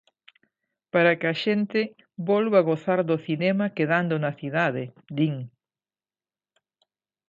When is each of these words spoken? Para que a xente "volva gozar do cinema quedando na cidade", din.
Para 0.93 1.13
que 1.19 1.27
a 1.33 1.35
xente 1.43 1.81
"volva 2.29 2.65
gozar 2.69 2.99
do 3.09 3.17
cinema 3.27 3.65
quedando 3.77 4.15
na 4.23 4.31
cidade", 4.39 4.83
din. 5.17 5.35